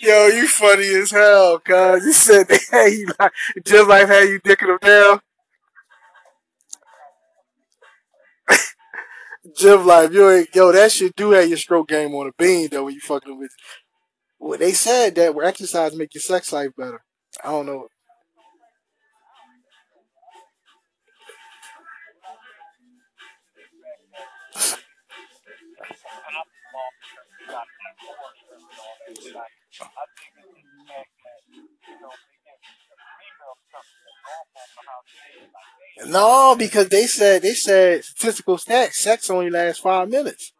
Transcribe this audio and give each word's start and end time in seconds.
Yo, 0.00 0.26
you 0.28 0.48
funny 0.48 0.88
as 0.94 1.10
hell, 1.10 1.58
cuz. 1.58 2.04
You 2.04 2.12
said 2.12 2.48
had 2.70 2.86
you 2.92 3.08
like, 3.18 3.32
just 3.64 3.88
like 3.88 4.08
how 4.08 4.20
you 4.20 4.40
dicking 4.40 4.68
them 4.68 4.78
down. 4.80 5.20
Gym 9.56 9.86
life, 9.86 10.12
you 10.12 10.28
ain't, 10.28 10.54
yo, 10.54 10.72
that 10.72 10.92
shit 10.92 11.14
do 11.16 11.30
have 11.30 11.48
your 11.48 11.56
stroke 11.56 11.88
game 11.88 12.14
on 12.14 12.28
a 12.28 12.32
bean, 12.36 12.68
though, 12.70 12.84
when 12.84 12.94
you 12.94 13.00
fucking 13.00 13.38
with. 13.38 13.52
Well, 14.38 14.58
they 14.58 14.72
said 14.72 15.14
that 15.16 15.34
where 15.34 15.46
exercise 15.46 15.96
make 15.96 16.14
your 16.14 16.22
sex 16.22 16.52
life 16.52 16.70
better. 16.76 17.02
I 17.42 17.50
don't 17.50 17.66
know. 17.66 17.88
No, 36.06 36.54
because 36.58 36.88
they 36.88 37.06
said 37.06 37.42
they 37.42 37.54
said 37.54 38.04
statistical 38.04 38.58
stats, 38.58 38.94
sex 38.94 39.30
only 39.30 39.50
lasts 39.50 39.80
five 39.80 40.08
minutes. 40.08 40.52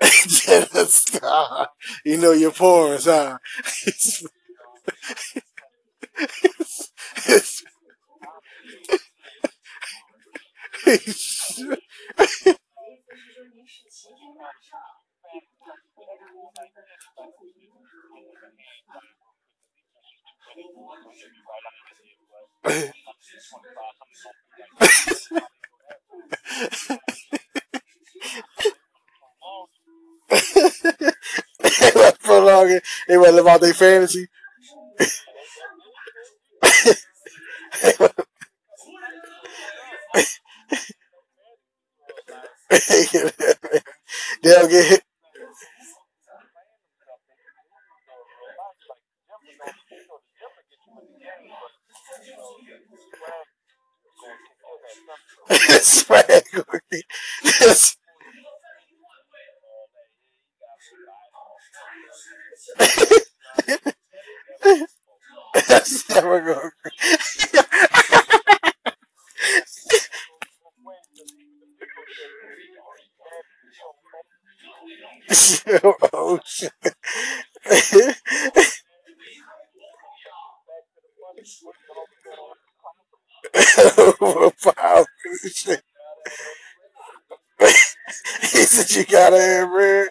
you 2.04 2.18
know 2.18 2.32
your 2.32 2.50
pores, 2.50 3.06
huh? 3.06 3.38
prolong 32.22 32.70
it. 32.70 32.82
They 33.08 33.16
want 33.16 33.30
to 33.30 33.34
live 33.36 33.46
out 33.46 33.60
their 33.60 33.74
fantasy. 33.74 34.26
They'll 44.42 44.68
get 44.68 44.86
hit. 44.86 45.02
Swag. 57.44 57.96
That's 65.54 66.08
never 66.10 66.40
going. 66.40 66.70
oh 76.12 76.38
shit. 76.44 76.72
Overpowered 84.18 85.06
shit. 85.52 85.82
he 88.42 88.64
to 89.30 89.40
have 89.40 89.70
red. 89.70 90.08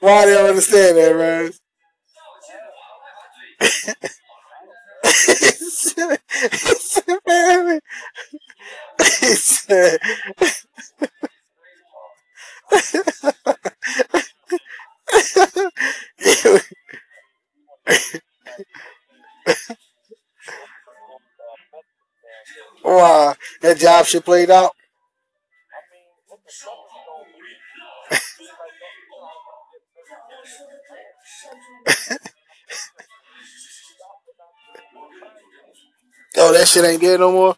Why 0.00 0.24
do 0.24 0.30
you 0.32 0.38
understand 0.38 0.96
that, 0.96 1.16
man? 1.16 1.52
wow, 22.84 23.34
that 23.60 23.78
job 23.78 24.06
shit 24.06 24.24
played 24.24 24.50
out. 24.50 24.72
Oh, 36.52 36.58
that 36.58 36.68
shit 36.68 36.84
ain't 36.84 37.00
there 37.00 37.18
no 37.18 37.32
more. 37.32 37.56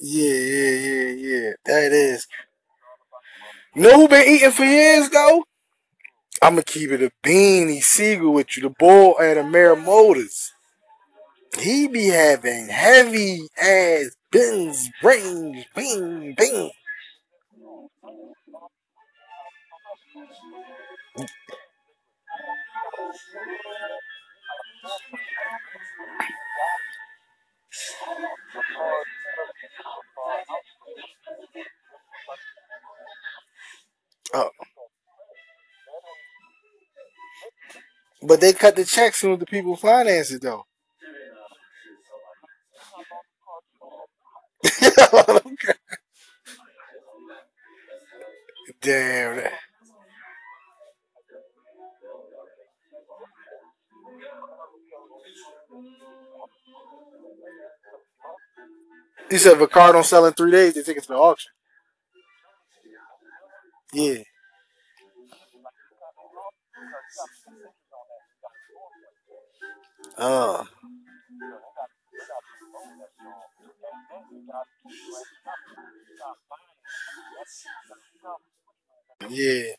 Yeah, 0.00 0.34
yeah, 0.34 0.70
yeah, 0.70 1.08
yeah. 1.12 1.50
That 1.64 1.92
is. 1.92 2.26
You 3.74 3.82
know 3.82 3.96
who 4.00 4.08
been 4.08 4.28
eating 4.28 4.50
for 4.50 4.64
years 4.64 5.08
though? 5.10 5.44
I'm 6.40 6.52
gonna 6.54 6.62
keep 6.62 6.90
it 6.90 7.02
a 7.02 7.10
Beanie 7.26 7.82
Sigel 7.82 8.32
with 8.32 8.56
you, 8.56 8.62
the 8.62 8.70
bull 8.70 9.18
at 9.20 9.36
American 9.36 9.84
Motors. 9.84 10.52
He 11.58 11.88
be 11.88 12.08
having 12.08 12.68
heavy 12.68 13.48
ass 13.58 14.10
bins, 14.30 14.90
range, 15.02 15.66
bing, 15.74 16.34
bing. 16.36 16.70
Oh. 34.34 34.50
But 38.22 38.40
they 38.40 38.52
cut 38.52 38.76
the 38.76 38.84
checks 38.84 39.20
soon 39.20 39.38
the 39.38 39.46
people 39.46 39.76
finance 39.76 40.30
it 40.30 40.42
though. 40.42 40.66
Damn. 48.80 49.36
That. 49.36 49.52
You 59.30 59.38
said 59.38 59.54
if 59.54 59.60
a 59.62 59.66
car 59.66 59.92
don't 59.92 60.04
sell 60.04 60.26
in 60.26 60.34
three 60.34 60.50
days, 60.50 60.74
they 60.74 60.82
take 60.82 60.98
it 60.98 61.02
to 61.02 61.08
the 61.08 61.14
auction. 61.14 61.50
Yeah. 63.92 64.22
Oh. 70.18 70.66
Yeah. 79.28 79.74